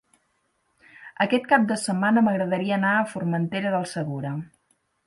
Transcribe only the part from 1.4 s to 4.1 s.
cap de setmana m'agradaria anar a Formentera del